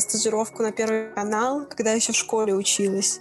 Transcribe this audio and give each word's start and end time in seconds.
стажировку 0.00 0.62
на 0.62 0.72
Первый 0.72 1.12
канал, 1.14 1.66
когда 1.68 1.92
еще 1.92 2.12
в 2.12 2.16
школе 2.16 2.54
училась. 2.54 3.20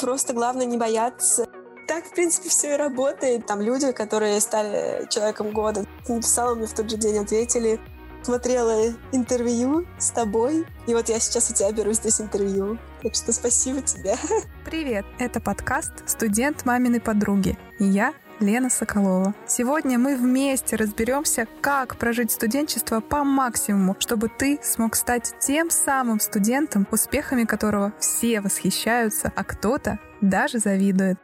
Просто 0.00 0.32
главное 0.32 0.66
не 0.66 0.76
бояться. 0.76 1.46
Так, 1.86 2.06
в 2.06 2.14
принципе, 2.14 2.48
все 2.48 2.74
и 2.74 2.76
работает. 2.76 3.46
Там 3.46 3.60
люди, 3.60 3.92
которые 3.92 4.40
стали 4.40 5.06
человеком 5.10 5.52
года, 5.52 5.84
написала 6.08 6.54
мне 6.54 6.66
в 6.66 6.72
тот 6.72 6.90
же 6.90 6.96
день, 6.96 7.18
ответили. 7.18 7.78
Смотрела 8.22 8.94
интервью 9.12 9.86
с 9.98 10.10
тобой, 10.10 10.64
и 10.86 10.94
вот 10.94 11.10
я 11.10 11.20
сейчас 11.20 11.50
у 11.50 11.54
тебя 11.54 11.70
беру 11.72 11.92
здесь 11.92 12.22
интервью. 12.22 12.78
Так 13.02 13.14
что 13.14 13.32
спасибо 13.32 13.82
тебе. 13.82 14.16
Привет, 14.64 15.04
это 15.18 15.40
подкаст 15.40 15.92
«Студент 16.06 16.64
маминой 16.64 17.00
подруги». 17.00 17.58
И 17.78 17.84
я 17.84 18.14
Лена 18.40 18.70
Соколова. 18.70 19.34
Сегодня 19.46 19.98
мы 19.98 20.16
вместе 20.16 20.76
разберемся, 20.76 21.46
как 21.60 21.96
прожить 21.96 22.32
студенчество 22.32 23.00
по 23.00 23.24
максимуму, 23.24 23.96
чтобы 23.98 24.28
ты 24.28 24.58
смог 24.62 24.96
стать 24.96 25.34
тем 25.40 25.70
самым 25.70 26.20
студентом, 26.20 26.86
успехами 26.90 27.44
которого 27.44 27.92
все 27.98 28.40
восхищаются, 28.40 29.32
а 29.34 29.44
кто-то 29.44 29.98
даже 30.20 30.58
завидует. 30.58 31.18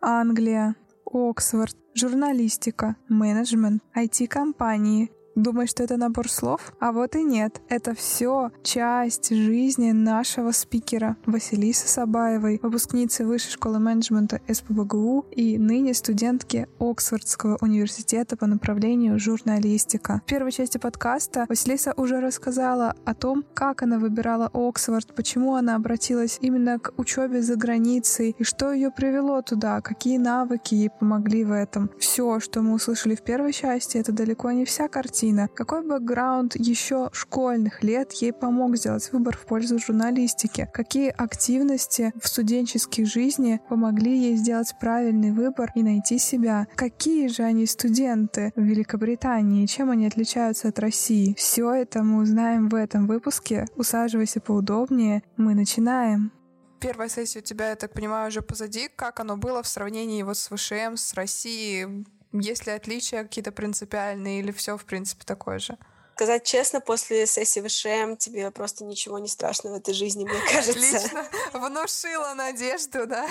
Англия, 0.00 0.76
Оксфорд, 1.04 1.76
журналистика, 1.94 2.96
менеджмент, 3.08 3.82
IT-компании, 3.96 5.10
Думаешь, 5.36 5.68
что 5.68 5.82
это 5.82 5.98
набор 5.98 6.30
слов? 6.30 6.72
А 6.80 6.92
вот 6.92 7.14
и 7.14 7.22
нет. 7.22 7.60
Это 7.68 7.94
все 7.94 8.52
часть 8.62 9.28
жизни 9.28 9.92
нашего 9.92 10.50
спикера 10.50 11.18
Василисы 11.26 11.86
Сабаевой, 11.88 12.58
выпускницы 12.62 13.26
Высшей 13.26 13.52
школы 13.52 13.78
менеджмента 13.78 14.40
СПБГУ 14.48 15.26
и 15.32 15.58
ныне 15.58 15.92
студентки 15.92 16.68
Оксфордского 16.80 17.58
университета 17.60 18.38
по 18.38 18.46
направлению 18.46 19.18
журналистика. 19.18 20.22
В 20.24 20.26
первой 20.26 20.52
части 20.52 20.78
подкаста 20.78 21.44
Василиса 21.50 21.92
уже 21.98 22.20
рассказала 22.20 22.94
о 23.04 23.12
том, 23.12 23.44
как 23.52 23.82
она 23.82 23.98
выбирала 23.98 24.50
Оксфорд, 24.54 25.14
почему 25.14 25.54
она 25.54 25.76
обратилась 25.76 26.38
именно 26.40 26.78
к 26.78 26.94
учебе 26.96 27.42
за 27.42 27.56
границей 27.56 28.34
и 28.38 28.42
что 28.42 28.72
ее 28.72 28.90
привело 28.90 29.42
туда, 29.42 29.82
какие 29.82 30.16
навыки 30.16 30.74
ей 30.74 30.88
помогли 30.88 31.44
в 31.44 31.52
этом. 31.52 31.90
Все, 31.98 32.40
что 32.40 32.62
мы 32.62 32.72
услышали 32.72 33.14
в 33.14 33.20
первой 33.20 33.52
части, 33.52 33.98
это 33.98 34.12
далеко 34.12 34.50
не 34.52 34.64
вся 34.64 34.88
картина 34.88 35.25
Кристина. 35.26 35.48
Какой 35.48 35.82
бэкграунд 35.82 36.54
еще 36.56 37.10
школьных 37.12 37.82
лет 37.82 38.12
ей 38.12 38.32
помог 38.32 38.76
сделать 38.76 39.10
выбор 39.12 39.36
в 39.36 39.46
пользу 39.46 39.78
журналистики? 39.78 40.68
Какие 40.72 41.10
активности 41.10 42.12
в 42.20 42.28
студенческой 42.28 43.04
жизни 43.04 43.60
помогли 43.68 44.16
ей 44.16 44.36
сделать 44.36 44.74
правильный 44.80 45.32
выбор 45.32 45.72
и 45.74 45.82
найти 45.82 46.18
себя? 46.18 46.66
Какие 46.76 47.28
же 47.28 47.42
они 47.42 47.66
студенты 47.66 48.52
в 48.56 48.62
Великобритании? 48.62 49.66
Чем 49.66 49.90
они 49.90 50.06
отличаются 50.06 50.68
от 50.68 50.78
России? 50.78 51.34
Все 51.36 51.72
это 51.72 52.02
мы 52.02 52.22
узнаем 52.22 52.68
в 52.68 52.74
этом 52.74 53.06
выпуске. 53.06 53.66
Усаживайся 53.76 54.40
поудобнее. 54.40 55.22
Мы 55.36 55.54
начинаем 55.54 56.30
первая 56.78 57.08
сессия 57.08 57.40
у 57.40 57.42
тебя, 57.42 57.70
я 57.70 57.74
так 57.74 57.92
понимаю, 57.92 58.28
уже 58.28 58.42
позади. 58.42 58.88
Как 58.94 59.18
оно 59.18 59.36
было 59.36 59.62
в 59.62 59.66
сравнении 59.66 60.22
вот 60.22 60.36
с 60.36 60.48
ВШМ, 60.48 60.94
с 60.96 61.14
Россией? 61.14 62.06
Есть 62.40 62.66
ли 62.66 62.72
отличия 62.72 63.22
какие-то 63.22 63.52
принципиальные 63.52 64.40
или 64.40 64.52
все, 64.52 64.76
в 64.76 64.84
принципе, 64.84 65.24
такое 65.24 65.58
же? 65.58 65.76
Сказать 66.14 66.44
честно, 66.44 66.80
после 66.80 67.26
сессии 67.26 67.60
ВШМ 67.60 68.16
тебе 68.16 68.50
просто 68.50 68.84
ничего 68.84 69.18
не 69.18 69.28
страшно 69.28 69.72
в 69.72 69.74
этой 69.74 69.92
жизни, 69.92 70.24
мне 70.24 70.40
кажется. 70.52 70.70
Отлично. 70.70 71.26
Внушила 71.52 72.34
надежду, 72.34 73.06
да? 73.06 73.28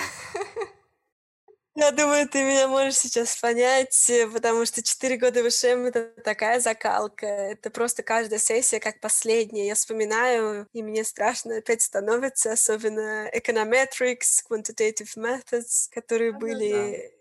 Я 1.74 1.90
думаю, 1.90 2.26
ты 2.26 2.42
меня 2.42 2.68
можешь 2.68 2.96
сейчас 2.96 3.36
понять, 3.36 4.10
потому 4.32 4.64
что 4.64 4.82
четыре 4.82 5.18
года 5.18 5.46
ВШМ— 5.46 5.84
это 5.86 6.04
такая 6.24 6.58
закалка. 6.58 7.26
Это 7.26 7.68
просто 7.68 8.02
каждая 8.02 8.38
сессия 8.38 8.80
как 8.80 8.98
последняя. 9.00 9.66
Я 9.66 9.74
вспоминаю, 9.74 10.66
и 10.72 10.82
мне 10.82 11.04
страшно 11.04 11.58
опять 11.58 11.82
становится, 11.82 12.52
особенно 12.52 13.28
econometrics, 13.28 14.42
quantitative 14.48 15.16
methods, 15.16 15.88
которые 15.90 16.32
да, 16.32 16.38
были 16.38 16.70
Э, 16.70 17.15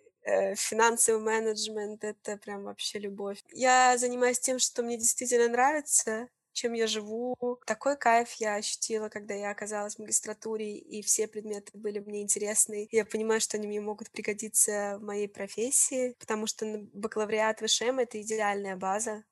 финансовый 0.56 1.22
менеджмент— 1.22 2.04
это 2.04 2.38
прям 2.38 2.64
вообще 2.64 3.00
любовь. 3.00 3.44
Я 3.52 3.98
занимаюсь 3.98 4.40
тем, 4.40 4.60
что 4.60 4.84
мне 4.84 4.98
действительно 4.98 5.48
нравится, 5.48 6.28
чем 6.56 6.74
я 6.74 6.88
живу. 6.88 7.36
Такой 7.66 7.98
кайф 7.98 8.32
я 8.34 8.56
ощутила, 8.56 9.10
когда 9.10 9.34
я 9.36 9.52
оказалась 9.52 9.96
в 9.96 10.00
магистратуре, 10.00 10.78
и 10.78 11.02
все 11.02 11.28
предметы 11.28 11.78
были 11.78 12.00
мне 12.00 12.22
интересны. 12.22 12.88
Я 12.92 13.06
понимаю, 13.06 13.42
что 13.42 13.58
они 13.58 13.68
мне 13.68 13.82
могут 13.82 14.10
пригодиться 14.10 14.98
в 15.00 15.04
моей 15.04 15.28
профессии, 15.28 16.16
потому 16.18 16.48
что 16.48 16.66
бакалавриат 16.94 17.60
ВШМ— 17.60 18.00
это 18.00 18.22
идеальная 18.22 18.78
база. 18.78 19.24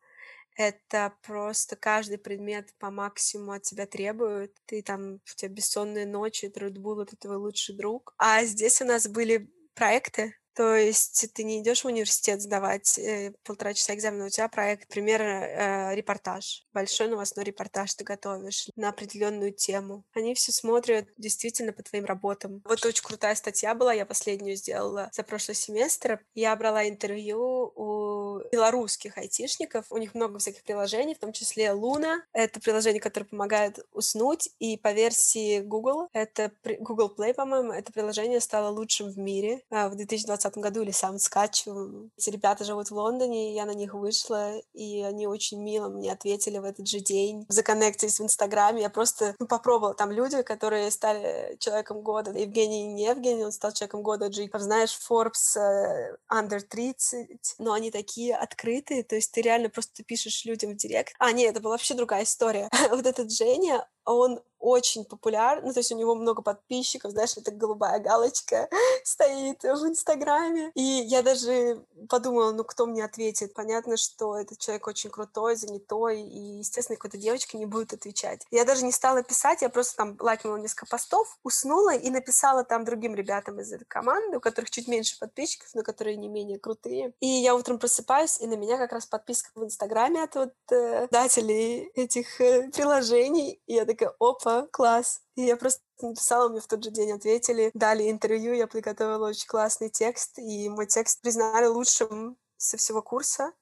Это 0.55 1.13
просто 1.23 1.75
каждый 1.75 2.19
предмет 2.19 2.73
по 2.77 2.91
максимуму 2.91 3.53
от 3.53 3.63
тебя 3.63 3.87
требует. 3.87 4.55
Ты 4.65 4.83
там, 4.83 5.15
у 5.15 5.35
тебя 5.35 5.49
бессонные 5.49 6.05
ночи, 6.05 6.51
Bull— 6.55 7.01
это 7.03 7.15
твой 7.15 7.37
лучший 7.37 7.75
друг. 7.75 8.13
А 8.17 8.43
здесь 8.43 8.79
у 8.81 8.85
нас 8.85 9.07
были 9.07 9.49
проекты, 9.73 10.35
то 10.56 10.75
есть 10.75 11.34
ты 11.34 11.44
не 11.44 11.62
идешь 11.62 11.84
в 11.84 11.88
университет 11.88 12.41
сдавать 12.41 12.97
э, 12.97 13.34
полтора 13.44 13.74
часа 13.74 13.96
экзамена, 13.96 14.25
у 14.25 14.30
тебя 14.30 14.47
проект, 14.47 14.90
например, 14.90 15.22
э, 15.22 15.96
репортаж, 15.96 16.66
большой 16.74 17.08
новостной 17.08 17.46
репортаж 17.46 17.94
ты 17.96 18.03
готовишь 18.03 18.69
на 18.75 18.90
определенную 18.90 19.52
тему. 19.52 20.06
Они 20.14 20.36
все 20.36 20.52
смотрят 20.52 21.08
действительно 21.18 21.74
по 21.74 21.84
твоим 21.84 22.06
работам. 22.06 22.62
Вот 22.66 22.86
очень 22.86 23.03
крутая 23.03 23.36
статья 23.36 23.74
была, 23.74 23.94
я 23.94 24.06
последнюю 24.06 24.56
сделала 24.56 25.09
за 25.12 25.24
прошлый 25.24 25.56
семестр. 25.56 26.19
Я 26.36 26.56
брала 26.56 26.88
интервью 26.88 27.72
у 27.75 28.12
белорусских 28.51 29.17
айтишников, 29.17 29.85
у 29.89 29.97
них 29.97 30.13
много 30.15 30.39
всяких 30.39 30.63
приложений, 30.63 31.15
в 31.15 31.19
том 31.19 31.33
числе 31.33 31.71
Луна. 31.71 32.23
Это 32.33 32.59
приложение, 32.59 33.01
которое 33.01 33.25
помогает 33.25 33.79
уснуть, 33.91 34.49
и 34.59 34.77
по 34.77 34.91
версии 34.91 35.61
Google, 35.61 36.09
это 36.13 36.51
Google 36.79 37.13
Play, 37.15 37.33
по-моему, 37.33 37.71
это 37.71 37.91
приложение 37.91 38.39
стало 38.39 38.69
лучшим 38.69 39.09
в 39.09 39.17
мире 39.17 39.61
а, 39.69 39.89
в 39.89 39.95
2020 39.95 40.43
2020 40.43 40.57
году 40.57 40.81
или 40.81 40.91
сам 40.91 41.19
скачиваю. 41.19 42.09
Эти 42.17 42.29
ребята 42.29 42.63
живут 42.63 42.89
в 42.89 42.95
Лондоне, 42.95 43.53
я 43.53 43.65
на 43.65 43.73
них 43.73 43.93
вышла, 43.93 44.57
и 44.73 45.01
они 45.01 45.27
очень 45.27 45.61
мило 45.61 45.89
мне 45.89 46.11
ответили 46.11 46.57
в 46.57 46.63
этот 46.63 46.87
же 46.87 46.99
день. 46.99 47.45
Законнектились 47.49 48.19
в 48.19 48.23
Инстаграме. 48.23 48.81
Я 48.81 48.89
просто 48.89 49.35
ну, 49.39 49.47
попробовала. 49.47 49.93
Там 49.93 50.11
люди, 50.11 50.41
которые 50.41 50.91
стали 50.91 51.57
человеком 51.59 52.01
года. 52.01 52.31
Евгений 52.31 52.83
не 52.83 53.05
Евгений, 53.05 53.45
он 53.45 53.51
стал 53.51 53.71
человеком 53.71 54.01
года. 54.01 54.29
Знаешь, 54.53 54.97
Forbes 55.09 55.57
uh, 55.57 56.15
under 56.31 56.59
30. 56.59 57.55
Но 57.59 57.73
они 57.73 57.91
такие 57.91 58.32
открытые. 58.35 59.03
То 59.03 59.16
есть 59.16 59.31
ты 59.31 59.41
реально 59.41 59.69
просто 59.69 60.03
пишешь 60.03 60.45
людям 60.45 60.71
в 60.71 60.75
директ. 60.75 61.13
А, 61.19 61.31
нет, 61.31 61.51
это 61.51 61.61
была 61.61 61.73
вообще 61.73 61.94
другая 61.94 62.23
история. 62.23 62.69
вот 62.89 63.05
этот 63.05 63.31
Женя, 63.31 63.88
он 64.06 64.41
очень 64.64 65.03
популярный, 65.03 65.68
ну, 65.68 65.74
то 65.74 65.81
есть 65.81 65.91
у 65.91 65.97
него 65.97 66.16
много 66.16 66.41
подписчиков, 66.41 67.12
знаешь, 67.12 67.36
это 67.36 67.52
голубая 67.52 68.00
галочка 68.00 68.69
стоит 69.03 69.62
в 69.62 69.86
Инстаграме. 69.86 70.72
И 70.74 70.81
я 70.81 71.22
даже 71.22 71.86
подумала, 72.08 72.53
ну, 72.53 72.64
кто 72.64 72.86
мне 72.86 73.03
ответит? 73.03 73.53
Понятно, 73.53 73.97
что 73.97 74.38
этот 74.38 74.59
человек 74.59 74.88
очень 74.88 75.09
крутой, 75.09 75.58
занятой, 75.58 76.22
и, 76.22 76.59
естественно, 76.59 76.96
какой-то 76.96 77.18
девочка 77.18 77.58
не 77.58 77.66
будет 77.66 77.91
отвечать. 77.91 78.46
Я 78.52 78.64
даже 78.64 78.86
не 78.86 78.94
стала 78.94 79.22
писать, 79.22 79.62
я 79.62 79.69
просто 79.69 79.97
там 79.97 80.16
лайкнула 80.18 80.56
несколько 80.56 80.85
постов, 80.85 81.38
уснула 81.44 81.94
и 81.94 82.09
написала 82.09 82.64
там 82.64 82.85
другим 82.85 83.16
ребятам 83.16 83.59
из 83.59 83.74
этой 83.74 83.85
команды, 83.85 84.38
у 84.38 84.40
которых 84.40 84.72
чуть 84.72 84.88
меньше 84.88 85.20
подписчиков, 85.20 85.68
но 85.74 85.84
которые 85.84 86.16
не 86.16 86.30
менее 86.30 86.58
крутые. 86.58 87.14
И 87.20 87.28
я 87.28 87.53
утром 87.53 87.80
просыпаюсь, 87.80 88.40
и 88.40 88.47
на 88.47 88.56
меня 88.56 88.78
как 88.78 88.94
раз 88.94 89.08
подписка 89.08 89.50
в 89.56 89.66
Инстаграме 89.66 90.24
от 90.24 90.35
вот 90.35 90.53
э, 90.72 91.09
дателей 91.12 91.91
этих 91.96 92.40
э, 92.40 92.70
приложений. 92.70 93.59
И 93.68 93.74
я 93.74 93.84
такая, 93.93 94.15
опа, 94.19 94.67
класс. 94.71 95.21
И 95.35 95.43
я 95.43 95.57
просто 95.57 95.81
написала, 96.01 96.49
мне 96.49 96.61
в 96.61 96.67
тот 96.67 96.83
же 96.83 96.91
день 96.91 97.11
ответили, 97.11 97.71
дали 97.73 98.09
интервью, 98.09 98.53
я 98.53 98.67
приготовила 98.67 99.29
очень 99.29 99.47
классный 99.47 99.89
текст, 99.89 100.37
и 100.39 100.69
мой 100.69 100.87
текст 100.87 101.21
признали 101.21 101.65
лучшим 101.65 102.37
со 102.57 102.77
всего 102.77 103.01
курса 103.01 103.53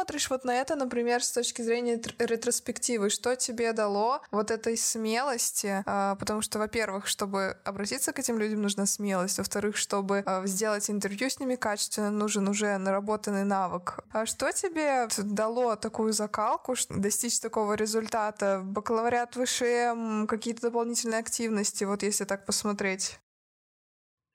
смотришь 0.00 0.30
вот 0.30 0.44
на 0.44 0.54
это, 0.54 0.76
например, 0.76 1.22
с 1.22 1.30
точки 1.30 1.60
зрения 1.60 2.00
ретроспективы? 2.18 3.10
Что 3.10 3.36
тебе 3.36 3.74
дало 3.74 4.22
вот 4.30 4.50
этой 4.50 4.78
смелости? 4.78 5.82
А, 5.84 6.14
потому 6.14 6.40
что, 6.40 6.58
во-первых, 6.58 7.06
чтобы 7.06 7.58
обратиться 7.64 8.14
к 8.14 8.18
этим 8.18 8.38
людям, 8.38 8.62
нужна 8.62 8.86
смелость. 8.86 9.36
Во-вторых, 9.36 9.76
чтобы 9.76 10.22
а, 10.24 10.46
сделать 10.46 10.88
интервью 10.88 11.28
с 11.28 11.38
ними 11.38 11.54
качественно, 11.54 12.10
нужен 12.10 12.48
уже 12.48 12.78
наработанный 12.78 13.44
навык. 13.44 13.98
А 14.12 14.24
что 14.24 14.50
тебе 14.52 15.06
дало 15.18 15.76
такую 15.76 16.14
закалку, 16.14 16.74
достичь 16.88 17.38
такого 17.38 17.74
результата? 17.74 18.62
Бакалавриат 18.64 19.36
выше, 19.36 20.24
какие-то 20.26 20.62
дополнительные 20.62 21.20
активности, 21.20 21.84
вот 21.84 22.02
если 22.02 22.24
так 22.24 22.46
посмотреть? 22.46 23.20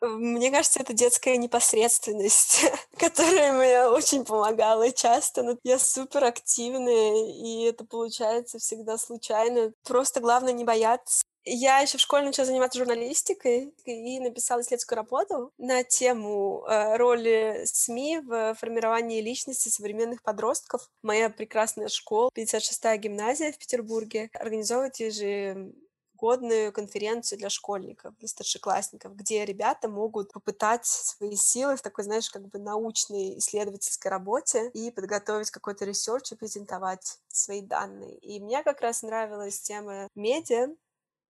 Мне 0.10 0.52
кажется, 0.52 0.80
это 0.80 0.94
детская 0.94 1.38
непосредственность, 1.38 2.66
которая 2.98 3.54
мне 3.54 3.88
очень 3.88 4.26
помогала 4.26 4.92
часто. 4.92 5.44
Но 5.44 5.58
я 5.64 5.80
супер 5.80 6.24
активная, 6.24 7.28
и 7.32 7.64
это 7.64 7.86
получается 7.86 8.60
всегда 8.60 8.98
случайно. 8.98 9.74
Просто 9.84 10.20
главное 10.20 10.54
не 10.54 10.64
бояться 10.64 11.24
Я 11.44 11.80
еще 11.80 11.98
в 11.98 12.02
школе 12.02 12.26
начала 12.26 12.46
заниматься 12.46 12.80
журналистикой 12.80 13.74
и 13.86 14.20
написала 14.20 14.62
исследовательскую 14.62 14.98
работу 14.98 15.52
на 15.58 15.84
тему 15.84 16.66
э, 16.68 16.98
роли 16.98 17.62
СМИ 17.66 18.22
в 18.26 18.56
формировании 18.56 19.22
личности 19.22 19.70
современных 19.70 20.24
подростков. 20.24 20.90
Моя 21.04 21.30
прекрасная 21.30 21.88
школа, 21.88 22.32
56-я 22.36 22.98
гимназия 22.98 23.52
в 23.52 23.58
Петербурге, 23.58 24.30
организовывает 24.34 24.98
же 24.98 25.74
годную 26.16 26.72
конференцию 26.72 27.40
для 27.40 27.50
школьников, 27.50 28.16
для 28.18 28.28
старшеклассников, 28.28 29.16
где 29.16 29.46
ребята 29.46 29.88
могут 29.90 30.32
попытать 30.32 30.86
свои 30.86 31.36
силы 31.36 31.76
в 31.76 31.82
такой, 31.82 32.04
знаешь, 32.04 32.30
как 32.30 32.48
бы 32.48 32.60
научной 32.60 33.38
исследовательской 33.40 34.12
работе 34.12 34.70
и 34.74 34.92
подготовить 34.92 35.52
какой-то 35.52 35.86
research 35.86 36.32
и 36.32 36.36
презентовать 36.36 37.20
свои 37.28 37.62
данные. 37.62 38.18
И 38.18 38.40
мне 38.40 38.64
как 38.64 38.82
раз 38.82 39.04
нравилась 39.04 39.60
тема 39.62 40.10
медиа, 40.16 40.70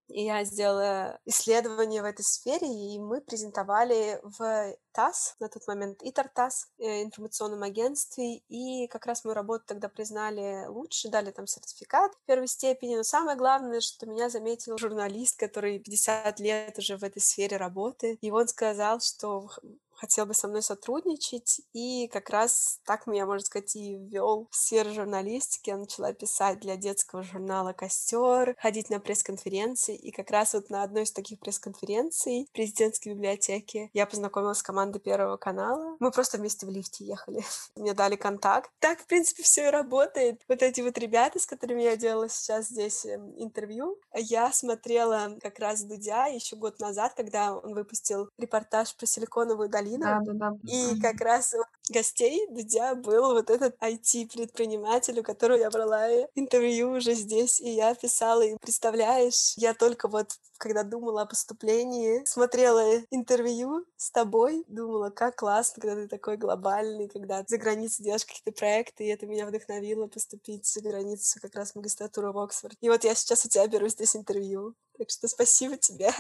я 0.08 0.44
сделала 0.44 1.20
исследование 1.26 2.02
в 2.02 2.06
этой 2.06 2.24
сфере, 2.24 2.68
и 2.68 3.00
мы 3.00 3.22
презентовали 3.22 4.20
в 4.24 4.76
ТАСС 4.92 5.36
на 5.40 5.50
тот 5.50 5.68
момент, 5.68 6.02
ИТАР-ТАСС, 6.04 6.68
э, 6.78 7.04
информационном 7.04 7.64
агентстве, 7.64 8.38
и 8.48 8.88
как 8.88 9.06
раз 9.06 9.24
мою 9.24 9.36
работу 9.36 9.66
тогда 9.68 9.90
признали 9.90 10.66
лучше, 10.68 11.10
дали 11.10 11.32
там 11.32 11.48
сертификат 11.48 12.12
первой 12.26 12.48
степени, 12.48 12.96
но 12.96 13.04
самое 13.04 13.38
главное, 13.38 13.82
что 13.82 14.06
меня 14.06 14.30
заметил 14.30 14.78
журналист, 14.78 15.38
который 15.40 15.80
50 15.80 16.40
лет 16.40 16.78
уже 16.78 16.98
в 16.98 17.04
этой 17.04 17.22
сфере 17.22 17.58
работает, 17.58 18.20
и 18.22 18.32
он 18.32 18.48
сказал, 18.48 19.00
что 19.02 19.50
хотел 19.98 20.26
бы 20.26 20.34
со 20.34 20.48
мной 20.48 20.62
сотрудничать, 20.62 21.62
и 21.74 22.08
как 22.08 22.30
раз 22.30 22.80
так 22.86 23.08
меня, 23.08 23.26
можно 23.26 23.46
сказать, 23.46 23.76
и 23.76 23.96
ввел 23.96 24.48
в 24.52 24.56
сферу 24.56 24.94
журналистики. 24.94 25.70
Я 25.70 25.78
начала 25.78 26.14
писать 26.14 26.60
для 26.60 26.76
детского 26.76 27.24
журнала 27.24 27.74
«Костер», 27.74 28.56
ходить 28.60 28.90
на 28.90 29.00
пресс-конференции, 29.00 29.96
и 29.96 30.12
как 30.12 30.32
раз 30.32 30.54
вот 30.54 30.70
на 30.70 30.84
одной 30.84 31.04
из 31.04 31.12
таких 31.12 31.40
пресс-конференций 31.40 32.48
в 32.50 32.52
президентской 32.52 33.10
библиотеке 33.10 33.90
я 33.94 34.06
познакомилась 34.06 34.60
с 34.60 34.64
командой 34.64 35.00
Первого 35.00 35.38
канала. 35.38 35.96
Мы 36.00 36.12
просто 36.12 36.38
вместе 36.38 36.66
в 36.66 36.70
лифте 36.70 37.06
ехали. 37.06 37.44
Мне 37.76 37.94
дали 37.94 38.16
контакт. 38.16 38.70
Так, 38.80 39.00
в 39.00 39.08
принципе, 39.08 39.44
все 39.44 39.68
и 39.68 39.72
работает. 39.72 40.42
Вот 40.48 40.62
эти 40.62 40.82
вот 40.82 40.98
ребята, 40.98 41.40
с 41.40 41.46
которыми 41.46 41.84
я 41.84 41.96
делала 41.96 42.30
сейчас 42.30 42.68
здесь 42.68 43.06
эм, 43.06 43.34
интервью, 43.42 44.00
я 44.14 44.52
смотрела 44.52 45.38
как 45.42 45.60
раз 45.60 45.84
Дудя 45.84 46.28
еще 46.28 46.56
год 46.56 46.80
назад, 46.80 47.14
когда 47.16 47.56
он 47.56 47.74
выпустил 47.74 48.30
репортаж 48.38 48.96
про 48.96 49.06
Силиконовую 49.06 49.70
долину 49.70 49.85
Полина. 49.86 50.22
Да, 50.26 50.34
да, 50.34 50.52
да. 50.52 50.72
И 50.72 51.00
как 51.00 51.22
раз 51.22 51.54
у 51.54 51.94
гостей 51.94 52.48
Дудя 52.50 52.96
был 52.96 53.34
вот 53.34 53.50
этот 53.50 53.76
IT-предприниматель, 53.82 55.20
у 55.20 55.24
которого 55.24 55.58
я 55.58 55.70
брала 55.70 56.08
интервью 56.36 56.92
уже 56.92 57.14
здесь, 57.14 57.62
и 57.62 57.70
я 57.70 57.94
писала, 57.96 58.42
и 58.42 58.58
представляешь, 58.58 59.54
я 59.58 59.74
только 59.74 60.08
вот 60.08 60.30
когда 60.58 60.84
думала 60.84 61.24
о 61.24 61.26
поступлении, 61.26 62.24
смотрела 62.26 63.02
интервью 63.12 63.86
с 63.98 64.10
тобой, 64.10 64.64
думала, 64.70 65.10
как 65.10 65.36
классно, 65.36 65.82
когда 65.82 65.96
ты 65.96 66.08
такой 66.08 66.38
глобальный, 66.38 67.10
когда 67.10 67.44
за 67.46 67.58
границей 67.58 68.06
делаешь 68.06 68.26
какие-то 68.26 68.54
проекты, 68.54 69.04
и 69.04 69.10
это 69.10 69.28
меня 69.28 69.46
вдохновило 69.46 70.08
поступить 70.08 70.66
за 70.66 70.82
границу 70.82 71.40
как 71.42 71.56
раз 71.56 71.72
в 71.72 71.76
магистратуру 71.76 72.32
в 72.32 72.40
Оксфорд. 72.40 72.78
И 72.80 72.88
вот 72.88 73.04
я 73.04 73.16
сейчас 73.16 73.46
у 73.46 73.50
тебя 73.50 73.68
беру 73.68 73.90
здесь 73.90 74.16
интервью. 74.16 74.76
Так 74.98 75.10
что 75.10 75.28
спасибо 75.28 75.76
тебе. 75.76 76.12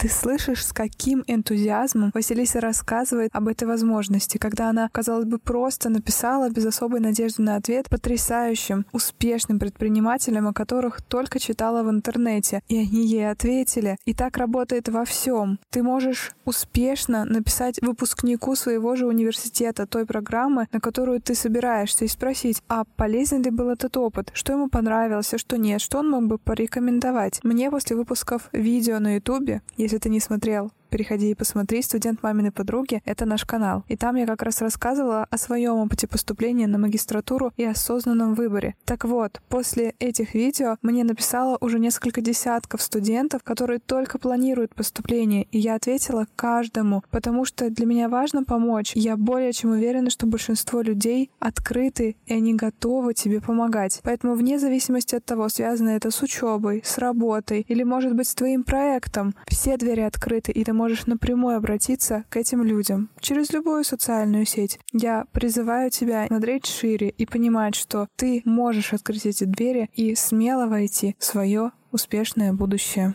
Ты 0.00 0.08
слышишь, 0.08 0.64
с 0.64 0.72
каким 0.72 1.24
энтузиазмом 1.26 2.10
Василиса 2.14 2.58
рассказывает 2.58 3.28
об 3.34 3.48
этой 3.48 3.68
возможности, 3.68 4.38
когда 4.38 4.70
она, 4.70 4.88
казалось 4.88 5.26
бы, 5.26 5.38
просто 5.38 5.90
написала 5.90 6.48
без 6.48 6.64
особой 6.64 7.00
надежды 7.00 7.42
на 7.42 7.56
ответ 7.56 7.90
потрясающим, 7.90 8.86
успешным 8.92 9.58
предпринимателям, 9.58 10.48
о 10.48 10.54
которых 10.54 11.02
только 11.02 11.38
читала 11.38 11.82
в 11.82 11.90
интернете, 11.90 12.62
и 12.68 12.78
они 12.78 13.06
ей 13.06 13.30
ответили. 13.30 13.98
И 14.06 14.14
так 14.14 14.38
работает 14.38 14.88
во 14.88 15.04
всем. 15.04 15.58
Ты 15.68 15.82
можешь 15.82 16.32
успешно 16.46 17.26
написать 17.26 17.78
выпускнику 17.82 18.56
своего 18.56 18.96
же 18.96 19.06
университета 19.06 19.86
той 19.86 20.06
программы, 20.06 20.66
на 20.72 20.80
которую 20.80 21.20
ты 21.20 21.34
собираешься, 21.34 22.06
и 22.06 22.08
спросить, 22.08 22.62
а 22.68 22.84
полезен 22.96 23.42
ли 23.42 23.50
был 23.50 23.68
этот 23.68 23.98
опыт, 23.98 24.30
что 24.32 24.54
ему 24.54 24.70
понравилось, 24.70 25.34
а 25.34 25.38
что 25.38 25.58
нет, 25.58 25.82
что 25.82 25.98
он 25.98 26.08
мог 26.08 26.24
бы 26.24 26.38
порекомендовать. 26.38 27.40
Мне 27.42 27.70
после 27.70 27.96
выпусков 27.96 28.48
видео 28.52 28.98
на 28.98 29.16
ютубе, 29.16 29.60
если 29.76 29.89
ты 29.98 30.08
не 30.08 30.20
смотрел, 30.20 30.72
переходи 30.90 31.30
и 31.30 31.34
посмотри 31.34 31.80
«Студент 31.82 32.22
маминой 32.22 32.50
подруги»— 32.50 33.00
это 33.04 33.24
наш 33.24 33.44
канал. 33.44 33.84
И 33.88 33.96
там 33.96 34.16
я 34.16 34.26
как 34.26 34.42
раз 34.42 34.60
рассказывала 34.60 35.26
о 35.30 35.38
своем 35.38 35.76
опыте 35.76 36.06
поступления 36.06 36.66
на 36.66 36.78
магистратуру 36.78 37.52
и 37.56 37.64
осознанном 37.64 38.34
выборе. 38.34 38.74
Так 38.84 39.04
вот, 39.04 39.40
после 39.48 39.94
этих 39.98 40.34
видео 40.34 40.76
мне 40.82 41.04
написало 41.04 41.56
уже 41.60 41.78
несколько 41.78 42.20
десятков 42.20 42.82
студентов, 42.82 43.42
которые 43.42 43.78
только 43.78 44.18
планируют 44.18 44.74
поступление, 44.74 45.46
и 45.52 45.58
я 45.58 45.76
ответила 45.76 46.26
каждому, 46.36 47.04
потому 47.10 47.44
что 47.44 47.70
для 47.70 47.86
меня 47.86 48.08
важно 48.08 48.44
помочь. 48.44 48.92
Я 48.94 49.16
более 49.16 49.52
чем 49.52 49.70
уверена, 49.70 50.10
что 50.10 50.26
большинство 50.26 50.80
людей 50.80 51.30
открыты, 51.38 52.16
и 52.26 52.34
они 52.34 52.54
готовы 52.54 53.14
тебе 53.14 53.40
помогать. 53.40 54.00
Поэтому 54.02 54.34
вне 54.34 54.58
зависимости 54.58 55.14
от 55.14 55.24
того, 55.24 55.48
связано 55.48 55.90
это 55.90 56.10
с 56.10 56.22
учебой, 56.22 56.82
с 56.84 56.98
работой 56.98 57.64
или, 57.68 57.82
может 57.82 58.14
быть, 58.14 58.28
с 58.28 58.34
твоим 58.34 58.64
проектом, 58.64 59.34
все 59.46 59.76
двери 59.76 60.00
открыты, 60.00 60.52
и 60.52 60.64
ты 60.64 60.72
можешь 60.80 61.04
напрямую 61.04 61.58
обратиться 61.58 62.24
к 62.30 62.38
этим 62.38 62.64
людям 62.64 63.10
через 63.20 63.52
любую 63.52 63.84
социальную 63.84 64.46
сеть. 64.46 64.78
Я 64.94 65.26
призываю 65.30 65.90
тебя 65.90 66.26
смотреть 66.26 66.64
шире 66.64 67.10
и 67.10 67.26
понимать, 67.26 67.74
что 67.74 68.08
ты 68.16 68.40
можешь 68.46 68.94
открыть 68.94 69.26
эти 69.26 69.44
двери 69.44 69.90
и 69.92 70.14
смело 70.14 70.66
войти 70.66 71.16
в 71.18 71.24
свое 71.24 71.72
успешное 71.92 72.54
будущее. 72.54 73.14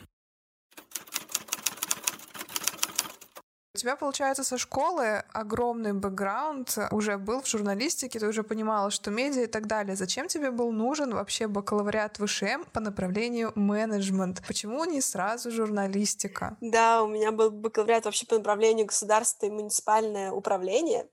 Тебя, 3.86 3.96
получается, 3.96 4.44
со 4.44 4.58
школы 4.58 5.24
огромный 5.32 5.94
бэкграунд 5.94 6.76
уже 6.90 7.20
был 7.20 7.44
в 7.44 7.48
журналистике, 7.48 8.18
ты 8.18 8.28
уже 8.28 8.42
понимала, 8.42 8.90
что 8.90 9.12
медиа 9.12 9.44
и 9.44 9.48
так 9.48 9.68
далее. 9.68 9.96
Зачем 9.96 10.28
тебе 10.28 10.50
был 10.50 10.72
нужен 10.72 11.14
вообще 11.14 11.46
бакалавриат 11.46 12.18
ВШМ 12.18 12.64
по 12.74 12.80
направлению 12.80 13.52
менеджмент? 13.54 14.42
Почему 14.48 14.86
не 14.86 15.02
сразу 15.02 15.52
журналистика? 15.52 16.58
Да, 16.62 17.04
у 17.04 17.08
меня 17.08 17.32
был 17.32 17.52
бакалавриат 17.52 18.06
вообще 18.06 18.26
по 18.26 18.36
направлению 18.36 18.88
государственное 18.88 19.54
и 19.54 19.56
муниципальное 19.56 20.31
управление. 20.31 21.08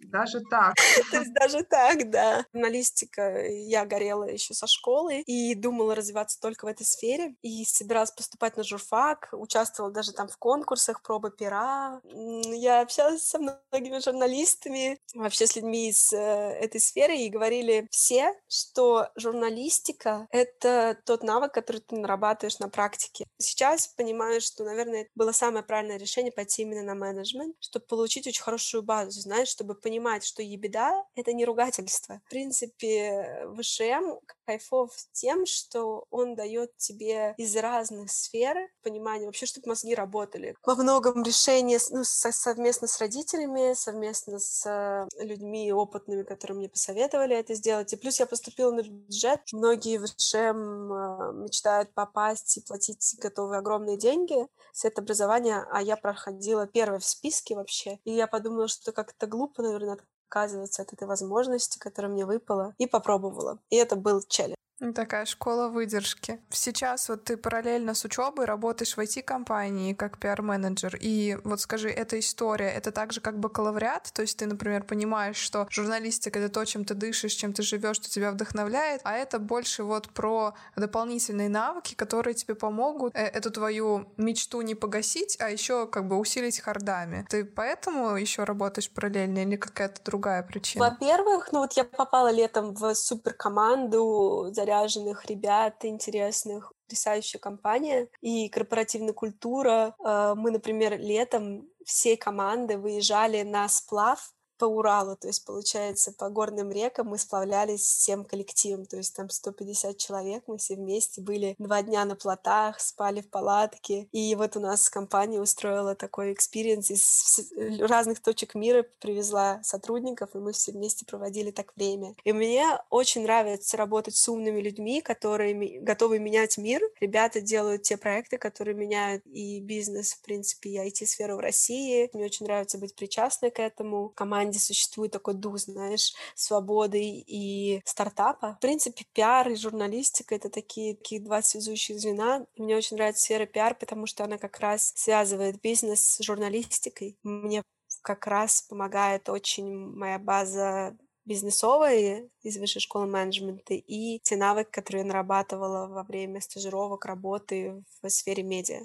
Даже 0.00 0.40
так? 0.40 0.74
То 1.12 1.20
есть 1.20 1.32
даже 1.32 1.62
так, 1.62 2.10
да. 2.10 2.44
Журналистика 2.52 3.46
я 3.46 3.86
горела 3.86 4.24
еще 4.24 4.54
со 4.54 4.66
школы 4.66 5.20
и 5.20 5.54
думала 5.54 5.94
развиваться 5.94 6.40
только 6.40 6.64
в 6.64 6.68
этой 6.68 6.84
сфере. 6.84 7.36
И 7.42 7.64
собиралась 7.64 8.10
поступать 8.10 8.56
на 8.56 8.64
журфак, 8.64 9.28
участвовала 9.30 9.92
даже 9.92 10.12
там 10.12 10.26
в 10.26 10.36
конкурсах, 10.36 11.00
пробы 11.00 11.30
пера, 11.30 12.00
я 12.10 12.80
общалась 12.80 13.22
со 13.22 13.38
многими 13.38 13.98
журналистами, 14.00 14.98
вообще 15.14 15.46
с 15.46 15.56
людьми 15.56 15.88
из 15.88 16.12
э, 16.12 16.16
этой 16.16 16.80
сферы, 16.80 17.16
и 17.16 17.28
говорили 17.28 17.86
все, 17.90 18.34
что 18.48 19.08
журналистика— 19.16 20.26
это 20.30 20.98
тот 21.04 21.22
навык, 21.22 21.52
который 21.52 21.80
ты 21.80 21.96
нарабатываешь 21.96 22.58
на 22.58 22.68
практике. 22.68 23.26
Сейчас 23.38 23.88
понимаю, 23.88 24.40
что, 24.40 24.64
наверное, 24.64 25.08
было 25.14 25.32
самое 25.32 25.64
правильное 25.64 25.98
решение 25.98 26.32
пойти 26.32 26.62
именно 26.62 26.82
на 26.82 26.94
менеджмент, 26.94 27.56
чтобы 27.60 27.86
получить 27.86 28.26
очень 28.26 28.42
хорошую 28.42 28.82
базу, 28.82 29.20
знаешь, 29.20 29.48
чтобы 29.48 29.74
понимать, 29.74 30.24
что 30.24 30.42
ебеда— 30.42 31.04
это 31.14 31.32
не 31.32 31.44
ругательство. 31.44 32.20
В 32.26 32.30
принципе, 32.30 33.46
ВШМ 33.58 34.18
кайфов 34.46 34.92
тем, 35.12 35.46
что 35.46 36.04
он 36.10 36.34
дает 36.34 36.76
тебе 36.76 37.34
из 37.36 37.56
разных 37.56 38.10
сфер 38.10 38.56
понимание 38.82 39.26
вообще, 39.26 39.46
чтобы 39.46 39.68
мозги 39.68 39.94
работали. 39.94 40.54
Во 40.64 40.74
многом 40.74 41.22
решение 41.22 41.78
ну, 41.98 42.04
со, 42.04 42.30
совместно 42.30 42.86
с 42.86 43.00
родителями, 43.00 43.74
совместно 43.74 44.38
с 44.38 44.64
э, 44.66 45.08
людьми 45.24 45.72
опытными, 45.72 46.22
которые 46.22 46.56
мне 46.56 46.68
посоветовали 46.68 47.36
это 47.36 47.54
сделать. 47.54 47.92
И 47.92 47.96
плюс 47.96 48.20
я 48.20 48.26
поступила 48.26 48.70
на 48.70 48.82
бюджет. 48.82 49.40
Многие 49.52 49.98
в 49.98 50.06
ШМ 50.06 50.92
э, 50.92 51.32
мечтают 51.42 51.92
попасть 51.94 52.56
и 52.56 52.60
платить 52.60 53.16
готовые 53.18 53.58
огромные 53.58 53.96
деньги 53.96 54.46
с 54.72 54.84
это 54.84 55.00
образование, 55.00 55.66
а 55.72 55.82
я 55.82 55.96
проходила 55.96 56.68
первое 56.68 57.00
в 57.00 57.04
списке 57.04 57.56
вообще. 57.56 57.98
И 58.04 58.12
я 58.12 58.28
подумала, 58.28 58.68
что 58.68 58.92
как-то 58.92 59.26
глупо, 59.26 59.62
наверное, 59.62 59.98
отказываться 60.28 60.82
от 60.82 60.92
этой 60.92 61.08
возможности, 61.08 61.78
которая 61.78 62.12
мне 62.12 62.26
выпала, 62.26 62.74
и 62.78 62.86
попробовала. 62.86 63.58
И 63.70 63.76
это 63.76 63.96
был 63.96 64.22
челлендж. 64.22 64.54
Такая 64.94 65.24
школа 65.24 65.68
выдержки. 65.68 66.38
Сейчас 66.50 67.08
вот 67.08 67.24
ты 67.24 67.36
параллельно 67.36 67.94
с 67.94 68.04
учебой 68.04 68.44
работаешь 68.44 68.96
в 68.96 69.00
IT-компании 69.00 69.92
как 69.92 70.18
пиар-менеджер. 70.18 70.96
И 71.00 71.36
вот 71.42 71.60
скажи, 71.60 71.90
эта 71.90 72.18
история, 72.20 72.70
это 72.70 72.92
так 72.92 73.12
же 73.12 73.20
как 73.20 73.40
бакалавриат? 73.40 74.10
То 74.12 74.22
есть 74.22 74.38
ты, 74.38 74.46
например, 74.46 74.84
понимаешь, 74.84 75.36
что 75.36 75.66
журналистика— 75.68 76.38
это 76.40 76.48
то, 76.48 76.64
чем 76.64 76.84
ты 76.84 76.94
дышишь, 76.94 77.32
чем 77.32 77.52
ты 77.52 77.62
живешь, 77.62 77.96
что 77.96 78.08
тебя 78.08 78.30
вдохновляет, 78.30 79.00
а 79.02 79.16
это 79.16 79.40
больше 79.40 79.82
вот 79.82 80.08
про 80.10 80.54
дополнительные 80.76 81.48
навыки, 81.48 81.94
которые 81.94 82.34
тебе 82.34 82.54
помогут 82.54 83.16
э, 83.16 83.22
эту 83.24 83.50
твою 83.50 84.06
мечту 84.16 84.60
не 84.60 84.76
погасить, 84.76 85.36
а 85.40 85.50
еще 85.50 85.88
как 85.88 86.06
бы 86.06 86.16
усилить 86.18 86.60
хардами. 86.60 87.26
Ты 87.28 87.44
поэтому 87.44 88.16
еще 88.16 88.44
работаешь 88.44 88.90
параллельно 88.90 89.38
или 89.38 89.56
какая-то 89.56 90.00
другая 90.04 90.44
причина? 90.44 90.84
Во-первых, 90.84 91.50
ну 91.50 91.60
вот 91.60 91.72
я 91.72 91.82
попала 91.82 92.30
летом 92.30 92.74
в 92.74 92.94
суперкоманду 92.94 94.50
за 94.52 94.67
заряженных 94.68 95.24
ребят, 95.26 95.84
интересных, 95.84 96.72
потрясающая 96.84 97.40
компания 97.40 98.08
и 98.20 98.48
корпоративная 98.48 99.12
культура. 99.12 99.94
Э, 100.04 100.34
мы, 100.36 100.50
например, 100.50 100.98
летом 100.98 101.66
всей 101.84 102.16
командой 102.16 102.76
выезжали 102.76 103.42
на 103.42 103.68
сплав 103.68 104.32
по 104.58 104.64
Уралу, 104.64 105.16
то 105.16 105.28
есть, 105.28 105.44
получается, 105.44 106.12
по 106.12 106.28
горным 106.28 106.70
рекам 106.70 107.08
мы 107.08 107.18
сплавлялись 107.18 107.80
всем 107.80 108.24
коллективом, 108.24 108.84
то 108.84 108.96
есть 108.96 109.14
там 109.14 109.30
150 109.30 109.96
человек, 109.96 110.42
мы 110.46 110.58
все 110.58 110.74
вместе 110.74 111.20
были 111.20 111.54
два 111.58 111.82
дня 111.82 112.04
на 112.04 112.16
плотах, 112.16 112.80
спали 112.80 113.20
в 113.20 113.30
палатке, 113.30 114.08
и 114.12 114.34
вот 114.34 114.56
у 114.56 114.60
нас 114.60 114.90
компания 114.90 115.40
устроила 115.40 115.94
такой 115.94 116.32
experience 116.32 116.90
из 116.90 117.52
разных 117.80 118.20
точек 118.20 118.54
мира, 118.54 118.84
привезла 119.00 119.60
сотрудников, 119.62 120.34
и 120.34 120.38
мы 120.38 120.52
все 120.52 120.72
вместе 120.72 121.06
проводили 121.06 121.52
так 121.52 121.72
время. 121.76 122.14
И 122.24 122.32
мне 122.32 122.66
очень 122.90 123.22
нравится 123.22 123.76
работать 123.76 124.16
с 124.16 124.28
умными 124.28 124.60
людьми, 124.60 125.00
которые 125.00 125.80
готовы 125.80 126.18
менять 126.18 126.58
мир. 126.58 126.82
Ребята 127.00 127.40
делают 127.40 127.82
те 127.82 127.96
проекты, 127.96 128.38
которые 128.38 128.74
меняют 128.74 129.24
и 129.26 129.60
бизнес, 129.60 130.14
в 130.14 130.22
принципе, 130.22 130.70
и 130.70 130.78
IT-сферу 130.78 131.36
в 131.36 131.40
России. 131.40 132.10
Мне 132.12 132.24
очень 132.24 132.46
нравится 132.46 132.78
быть 132.78 132.96
причастной 132.96 133.50
к 133.50 133.60
этому. 133.60 134.10
Команда 134.10 134.47
команде 134.48 134.58
существует 134.58 135.12
такой 135.12 135.34
дух, 135.34 135.58
знаешь, 135.58 136.14
свободы 136.34 137.00
и 137.02 137.80
стартапа. 137.84 138.56
В 138.58 138.60
принципе, 138.60 139.04
пиар 139.12 139.48
и 139.48 139.56
журналистика— 139.56 140.34
это 140.36 140.48
такие, 140.48 140.96
такие 140.96 141.20
два 141.20 141.42
связующих 141.42 142.00
звена. 142.00 142.46
Мне 142.56 142.76
очень 142.76 142.96
нравится 142.96 143.22
сфера 143.22 143.46
пиар, 143.46 143.74
потому 143.74 144.06
что 144.06 144.24
она 144.24 144.38
как 144.38 144.58
раз 144.60 144.92
связывает 144.96 145.60
бизнес 145.60 146.00
с 146.00 146.24
журналистикой. 146.24 147.18
Мне 147.22 147.62
как 148.02 148.26
раз 148.26 148.62
помогает 148.62 149.28
очень 149.28 149.66
моя 149.96 150.18
база 150.18 150.96
бизнесовые 151.26 152.30
из 152.42 152.56
высшей 152.56 152.80
школы 152.80 153.06
менеджмента 153.06 153.74
и 153.74 154.18
те 154.20 154.36
навыки, 154.36 154.70
которые 154.70 155.02
я 155.02 155.08
нарабатывала 155.08 155.86
во 155.86 156.02
время 156.02 156.40
стажировок, 156.40 157.04
работы 157.04 157.84
в 158.02 158.08
сфере 158.08 158.42
медиа. 158.42 158.80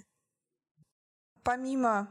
Помимо 1.43 2.09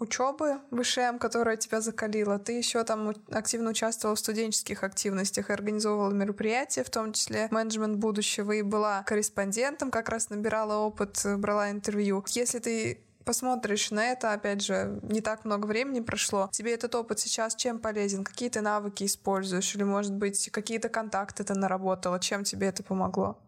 учебы 0.00 0.60
в 0.70 0.82
ВШМ, 0.82 1.18
которая 1.18 1.56
тебя 1.56 1.80
закалила. 1.80 2.38
Ты 2.38 2.52
еще 2.52 2.82
там 2.84 3.14
активно 3.30 3.70
участвовала 3.70 4.16
в 4.16 4.18
студенческих 4.18 4.82
активностях 4.82 5.50
и 5.50 5.52
организовывала 5.52 6.12
мероприятия, 6.12 6.82
в 6.82 6.90
том 6.90 7.12
числе 7.12 7.48
менеджмент 7.50 7.96
будущего, 7.96 8.52
и 8.52 8.62
была 8.62 9.02
корреспондентом, 9.04 9.90
как 9.90 10.08
раз 10.08 10.30
набирала 10.30 10.78
опыт, 10.78 11.20
брала 11.38 11.70
интервью. 11.70 12.24
Если 12.28 12.58
ты 12.58 13.00
посмотришь 13.24 13.90
на 13.90 14.06
это, 14.06 14.32
опять 14.32 14.62
же, 14.62 14.98
не 15.02 15.20
так 15.20 15.44
много 15.44 15.66
времени 15.66 16.00
прошло, 16.00 16.48
тебе 16.52 16.74
этот 16.74 16.94
опыт 16.94 17.20
сейчас 17.20 17.54
чем 17.54 17.78
полезен? 17.78 18.24
Какие 18.24 18.48
ты 18.48 18.60
навыки 18.60 19.04
используешь? 19.04 19.74
Или, 19.74 19.84
может 19.84 20.12
быть, 20.12 20.50
какие-то 20.50 20.88
контакты 20.88 21.44
ты 21.44 21.54
наработала? 21.54 22.18
Чем 22.18 22.44
тебе 22.44 22.68
это 22.68 22.82
помогло? 22.82 23.38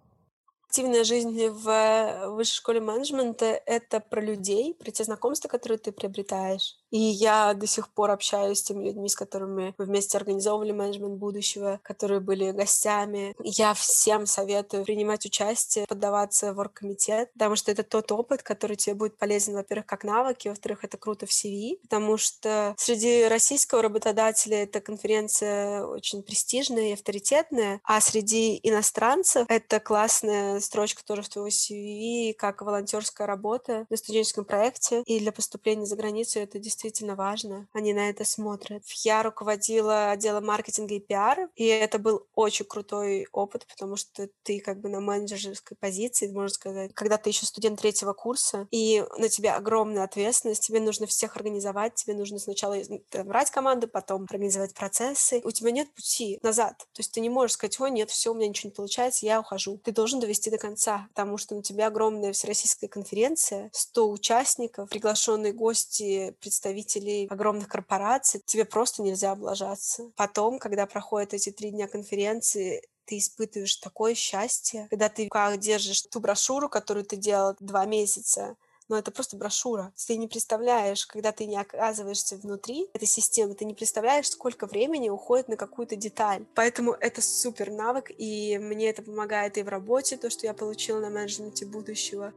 Активная 0.73 1.05
жизнь 1.05 1.49
в 1.49 2.29
высшей 2.31 2.57
школе 2.57 2.81
менеджмента— 2.81 3.45
это 3.67 4.01
про 4.01 4.23
людей, 4.23 4.73
про 4.73 4.91
те 4.91 5.05
знакомства, 5.05 5.47
которые 5.49 5.77
ты 5.77 5.93
приобретаешь. 5.93 6.82
И 6.93 6.99
я 6.99 7.55
до 7.55 7.67
сих 7.67 7.89
пор 7.89 8.11
общаюсь 8.11 8.59
с 8.59 8.63
теми 8.63 8.85
людьми, 8.85 9.09
с 9.09 9.17
которыми 9.17 9.75
мы 9.79 9.85
вместе 9.87 10.19
организовывали 10.19 10.73
менеджмент 10.73 11.15
будущего, 11.15 11.81
которые 11.83 12.21
были 12.21 12.53
гостями. 12.53 13.35
Я 13.43 13.73
всем 13.73 14.27
советую 14.27 14.85
принимать 14.85 15.25
участие, 15.25 15.87
поддаваться 15.87 16.53
в 16.53 16.61
оргкомитет, 16.61 17.33
потому 17.33 17.57
что 17.57 17.73
это 17.73 17.83
тот 17.83 18.13
опыт, 18.13 18.43
который 18.43 18.77
тебе 18.77 18.95
будет 18.95 19.17
полезен, 19.17 19.55
во-первых, 19.55 19.87
как 19.87 20.05
навыки, 20.05 20.49
во-вторых, 20.49 20.85
это 20.85 20.99
круто 20.99 21.25
в 21.25 21.31
CV, 21.31 21.79
потому 21.81 22.19
что 22.19 22.75
среди 22.77 23.25
российского 23.25 23.81
работодателя 23.81 24.65
эта 24.65 24.83
конференция 24.83 25.87
очень 25.87 26.23
престижная 26.23 26.91
и 26.91 26.93
авторитетная, 26.93 27.81
а 27.85 28.03
среди 28.03 28.61
иностранцев 28.63 29.47
это 29.49 29.81
классная 29.81 30.61
строчка 30.61 31.03
тоже 31.03 31.23
в 31.23 31.31
твоего 31.31 31.49
CV, 31.49 32.35
как 32.35 32.61
волонтерская 32.61 33.27
работа 33.27 33.87
на 33.89 33.97
студенческом 33.97 34.45
проекте, 34.45 35.03
и 35.07 35.19
для 35.19 35.33
поступления 35.33 35.87
за 35.87 35.97
границу 35.97 36.39
это 36.39 36.59
действительно 36.59 36.82
действительно 36.83 37.15
важно. 37.15 37.69
Они 37.73 37.93
на 37.93 38.11
это 38.11 38.25
смотрят. 38.25 38.83
Я 39.05 39.23
руководила 39.23 40.11
отделом 40.11 40.47
маркетинга 40.47 40.95
и 40.95 41.01
пиара, 41.01 41.49
и 41.55 41.67
это 41.67 41.99
был 41.99 42.27
очень 42.35 42.65
крутой 42.65 43.29
опыт, 43.33 43.67
потому 43.67 43.97
что 43.97 44.29
ты 44.43 44.61
как 44.61 44.81
бы 44.81 44.89
на 44.89 45.01
менеджерской 45.01 45.77
позиции, 45.77 46.29
можно 46.29 46.49
сказать, 46.49 46.93
когда 46.95 47.19
ты 47.19 47.31
еще 47.31 47.47
студент 47.47 47.81
третьего 47.81 48.13
курса, 48.13 48.67
и 48.71 49.05
на 49.17 49.29
тебя 49.29 49.57
огромная 49.57 50.03
ответственность, 50.03 50.67
тебе 50.67 50.81
нужно 50.81 51.07
всех 51.07 51.37
организовать, 51.37 51.95
тебе 51.95 52.15
нужно 52.15 52.39
сначала 52.39 52.77
брать 53.25 53.51
команду, 53.51 53.87
потом 53.87 54.25
организовать 54.25 54.75
процессы. 54.75 55.41
У 55.45 55.51
тебя 55.51 55.71
нет 55.71 55.93
пути 55.95 56.39
назад. 56.43 56.79
То 56.79 57.01
есть 57.01 57.13
ты 57.13 57.21
не 57.21 57.29
можешь 57.29 57.53
сказать, 57.53 57.79
ой, 57.81 57.91
нет, 57.91 58.11
все, 58.11 58.33
у 58.33 58.35
меня 58.35 58.49
ничего 58.49 58.71
не 58.71 58.75
получается, 58.75 59.25
я 59.25 59.41
ухожу. 59.41 59.79
Ты 59.79 59.93
должен 59.93 60.19
довести 60.19 60.51
до 60.51 60.59
конца, 60.59 61.07
потому 61.11 61.39
что 61.39 61.55
на 61.55 61.63
тебя 61.63 61.87
огромная 61.87 62.33
всероссийская 62.33 62.89
конференция, 62.89 63.71
100 63.73 64.11
участников, 64.11 64.89
приглашенные 64.89 65.53
гости, 65.53 66.35
представители 66.41 66.72
представителей 66.73 67.27
огромных 67.31 67.69
корпораций, 67.69 68.43
тебе 68.45 68.65
просто 68.65 69.03
нельзя 69.03 69.33
облажаться. 69.33 70.11
Потом, 70.17 70.59
когда 70.59 70.87
проходят 70.87 71.35
эти 71.35 71.51
три 71.51 71.71
дня 71.71 71.89
конференции, 71.89 72.83
ты 73.05 73.19
испытываешь 73.19 73.77
такое 73.77 74.15
счастье, 74.15 74.87
когда 74.91 75.09
ты 75.09 75.29
в 75.29 75.57
держишь 75.57 76.03
ту 76.03 76.21
брошюру, 76.21 76.69
которую 76.69 77.05
ты 77.05 77.17
делал 77.17 77.57
два 77.61 77.85
месяца, 77.85 78.57
но 78.89 78.99
это 78.99 79.11
просто 79.11 79.37
брошюра. 79.37 79.93
Ты 80.07 80.17
не 80.17 80.29
представляешь, 80.29 81.07
когда 81.07 81.33
ты 81.33 81.47
не 81.47 81.57
оказываешься 81.57 82.37
внутри 82.37 82.89
этой 82.93 83.09
системы, 83.09 83.55
ты 83.55 83.65
не 83.65 83.75
представляешь, 83.75 84.29
сколько 84.29 84.67
времени 84.67 85.09
уходит 85.09 85.49
на 85.49 85.57
какую-то 85.57 85.97
деталь. 85.97 86.45
Поэтому 86.55 86.93
это 86.93 87.23
супер 87.23 87.71
навык, 87.71 88.11
и 88.17 88.59
мне 88.59 88.91
это 88.91 89.03
помогает 89.03 89.57
и 89.57 89.63
в 89.63 89.69
работе, 89.69 90.17
то, 90.17 90.31
что 90.31 90.47
я 90.47 90.55
получила 90.55 91.01
на 91.01 91.11
менеджменте 91.11 91.65
будущего, 91.65 92.33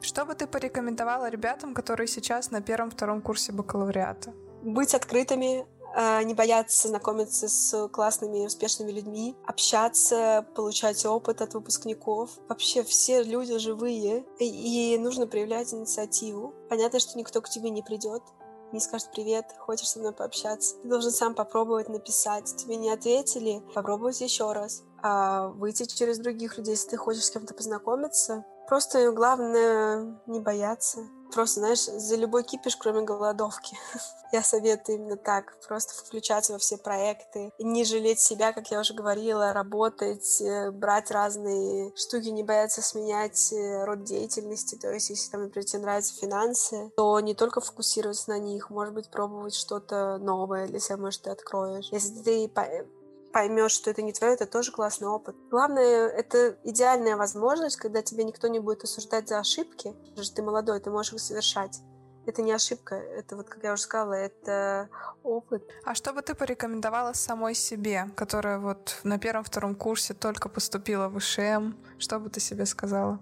что 0.00 0.24
бы 0.24 0.34
ты 0.34 0.46
порекомендовала 0.46 1.28
ребятам, 1.28 1.74
которые 1.74 2.08
сейчас 2.08 2.50
на 2.50 2.60
первом-втором 2.60 3.22
курсе 3.22 3.52
бакалавриата? 3.52 4.32
Быть 4.62 4.94
открытыми, 4.94 5.66
а, 5.94 6.22
не 6.22 6.34
бояться 6.34 6.88
знакомиться 6.88 7.48
с 7.48 7.88
классными, 7.88 8.46
успешными 8.46 8.92
людьми, 8.92 9.36
общаться, 9.46 10.46
получать 10.54 11.04
опыт 11.06 11.40
от 11.40 11.54
выпускников. 11.54 12.30
Вообще 12.48 12.82
все 12.82 13.22
люди 13.22 13.58
живые, 13.58 14.24
и 14.38 14.96
нужно 14.98 15.26
проявлять 15.26 15.72
инициативу. 15.72 16.54
Понятно, 16.68 17.00
что 17.00 17.18
никто 17.18 17.40
к 17.40 17.48
тебе 17.48 17.70
не 17.70 17.82
придет, 17.82 18.22
не 18.72 18.80
скажет 18.80 19.10
«Привет, 19.12 19.46
хочешь 19.58 19.88
со 19.88 19.98
мной 19.98 20.12
пообщаться?» 20.12 20.76
Ты 20.82 20.88
должен 20.88 21.10
сам 21.10 21.34
попробовать 21.34 21.88
написать. 21.88 22.54
Тебе 22.56 22.76
не 22.76 22.90
ответили, 22.90 23.62
попробовать 23.74 24.20
еще 24.20 24.52
раз. 24.52 24.82
А 25.02 25.48
выйти 25.48 25.84
через 25.84 26.18
других 26.18 26.58
людей, 26.58 26.72
если 26.72 26.90
ты 26.90 26.96
хочешь 26.96 27.24
с 27.24 27.30
кем-то 27.30 27.54
познакомиться, 27.54 28.44
Просто 28.68 29.12
главное 29.12 30.20
не 30.26 30.40
бояться. 30.40 31.00
Просто, 31.32 31.60
знаешь, 31.60 31.84
за 31.84 32.16
любой 32.16 32.42
кипиш, 32.42 32.76
кроме 32.76 33.02
голодовки. 33.02 33.76
Я 34.32 34.42
советую 34.42 34.98
именно 34.98 35.16
так. 35.16 35.56
Просто 35.66 35.94
включаться 35.94 36.52
во 36.52 36.58
все 36.58 36.76
проекты. 36.76 37.50
Не 37.58 37.84
жалеть 37.84 38.20
себя, 38.20 38.52
как 38.52 38.70
я 38.70 38.80
уже 38.80 38.92
говорила, 38.92 39.54
работать, 39.54 40.40
э, 40.42 40.70
брать 40.70 41.10
разные 41.10 41.92
штуки, 41.96 42.28
не 42.28 42.42
бояться 42.42 42.82
сменять 42.82 43.52
э, 43.54 43.84
род 43.84 44.04
деятельности. 44.04 44.74
То 44.74 44.92
есть, 44.92 45.08
если, 45.08 45.30
там, 45.30 45.44
например, 45.44 45.64
тебе 45.64 45.80
нравятся 45.80 46.14
финансы, 46.14 46.90
то 46.96 47.18
не 47.20 47.34
только 47.34 47.62
фокусироваться 47.62 48.28
на 48.28 48.38
них, 48.38 48.68
может 48.68 48.92
быть, 48.92 49.10
пробовать 49.10 49.54
что-то 49.54 50.18
новое 50.18 50.66
для 50.66 50.78
себя, 50.78 50.98
может, 50.98 51.22
ты 51.22 51.30
откроешь. 51.30 51.88
Если 51.90 52.22
ты 52.22 52.50
поймешь, 53.32 53.72
что 53.72 53.90
это 53.90 54.02
не 54.02 54.12
твое, 54.12 54.34
это 54.34 54.46
тоже 54.46 54.72
классный 54.72 55.08
опыт. 55.08 55.36
Главное, 55.50 56.08
это 56.08 56.58
идеальная 56.64 57.16
возможность, 57.16 57.76
когда 57.76 58.02
тебя 58.02 58.24
никто 58.24 58.48
не 58.48 58.60
будет 58.60 58.84
осуждать 58.84 59.28
за 59.28 59.38
ошибки. 59.38 59.94
Потому 60.08 60.24
что 60.24 60.36
ты 60.36 60.42
молодой, 60.42 60.80
ты 60.80 60.90
можешь 60.90 61.12
их 61.12 61.20
совершать. 61.20 61.80
Это 62.26 62.42
не 62.42 62.52
ошибка, 62.52 62.94
это 62.94 63.36
вот, 63.36 63.48
как 63.48 63.64
я 63.64 63.72
уже 63.72 63.82
сказала, 63.82 64.12
это 64.12 64.90
опыт. 65.22 65.62
А 65.84 65.94
что 65.94 66.12
бы 66.12 66.20
ты 66.20 66.34
порекомендовала 66.34 67.14
самой 67.14 67.54
себе, 67.54 68.10
которая 68.16 68.58
вот 68.58 69.00
на 69.02 69.18
первом-втором 69.18 69.74
курсе 69.74 70.12
только 70.12 70.50
поступила 70.50 71.08
в 71.08 71.16
ИШМ? 71.16 71.72
Что 71.98 72.18
бы 72.18 72.28
ты 72.28 72.38
себе 72.38 72.66
сказала? 72.66 73.18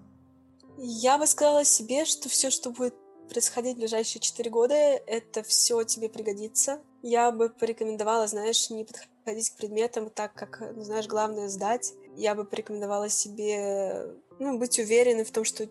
Я 0.77 1.17
бы 1.17 1.25
сказала 1.25 1.63
себе, 1.63 2.03
что 2.03 2.27
все, 2.27 2.49
что 2.49 2.69
будет 2.69 2.95
происходить 3.29 3.77
в 3.77 3.79
ближайшие 3.79 4.21
четыре 4.21 4.49
года, 4.49 4.73
это 4.75 5.41
все 5.43 5.83
тебе 5.83 6.09
пригодится. 6.09 6.81
Я 7.01 7.31
бы 7.31 7.49
порекомендовала, 7.49 8.27
знаешь, 8.27 8.69
не 8.69 8.83
подходить 8.83 9.16
подходить 9.27 9.49
к 9.49 9.57
предметам 9.57 10.09
так, 10.09 10.33
как, 10.33 10.61
ну, 10.73 10.83
знаешь, 10.83 11.05
главное 11.05 11.49
сдать. 11.49 11.93
Я 12.15 12.33
бы 12.33 12.45
порекомендовала 12.45 13.09
себе, 13.09 14.05
ну, 14.39 14.57
быть 14.57 14.79
уверенной 14.79 15.25
в 15.25 15.31
том, 15.31 15.43
что 15.43 15.67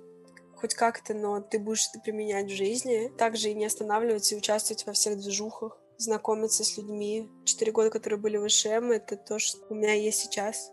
хоть 0.57 0.75
как-то, 0.75 1.15
но 1.15 1.41
ты 1.41 1.59
будешь 1.59 1.89
это 1.89 2.01
применять 2.01 2.51
в 2.51 2.55
жизни. 2.55 3.11
Также 3.17 3.49
и 3.49 3.55
не 3.55 3.65
останавливаться 3.65 4.35
и 4.35 4.39
участвовать 4.39 4.85
во 4.85 4.93
всех 4.93 5.17
движухах, 5.17 5.79
знакомиться 5.97 6.65
с 6.65 6.77
людьми. 6.77 7.31
Четыре 7.47 7.73
года, 7.73 7.89
которые 7.89 8.21
были 8.21 8.37
в 8.37 8.47
ИШМ, 8.47 8.91
это 8.91 9.17
то, 9.17 9.39
что 9.39 9.59
у 9.71 9.75
меня 9.75 9.95
есть 9.95 10.21
сейчас. 10.21 10.71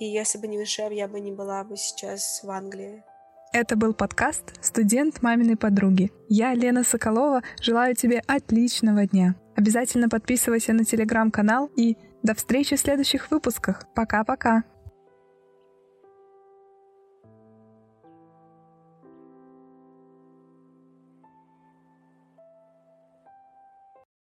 И 0.00 0.04
если 0.04 0.38
бы 0.38 0.48
не 0.48 0.60
ИШМ, 0.60 0.90
я 0.90 1.06
бы 1.06 1.20
не 1.20 1.30
была 1.30 1.62
бы 1.62 1.76
сейчас 1.76 2.40
в 2.42 2.50
Англии. 2.50 3.04
Это 3.52 3.76
был 3.76 3.94
подкаст 3.94 4.54
«Студент 4.60 5.22
маминой 5.22 5.56
подруги». 5.56 6.10
Я, 6.28 6.52
Лена 6.54 6.82
Соколова, 6.82 7.42
желаю 7.60 7.94
тебе 7.94 8.22
отличного 8.26 9.06
дня. 9.06 9.36
Обязательно 9.56 10.08
подписывайся 10.08 10.72
на 10.72 10.84
телеграм-канал 10.84 11.70
и 11.76 11.96
До 12.22 12.34
встречи 12.34 12.76
в 12.76 12.80
следующих 12.80 13.30
выпусках. 13.30 13.82
Пока-пока. 13.94 14.62